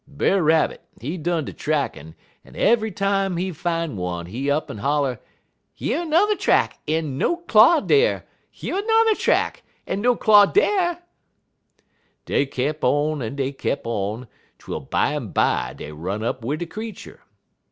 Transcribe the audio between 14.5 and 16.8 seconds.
twel bimeby dey run up wid de